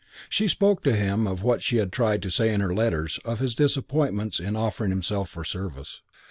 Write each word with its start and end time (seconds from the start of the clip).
She 0.29 0.47
spoke 0.47 0.81
to 0.85 0.95
him 0.95 1.27
of 1.27 1.43
what 1.43 1.61
she 1.61 1.77
had 1.77 1.91
tried 1.91 2.23
to 2.23 2.31
say 2.31 2.51
in 2.51 2.59
her 2.59 2.73
letters 2.73 3.19
of 3.23 3.37
his 3.37 3.53
disappointments 3.53 4.39
in 4.39 4.55
offering 4.55 4.89
himself 4.89 5.29
for 5.29 5.43
service. 5.43 6.01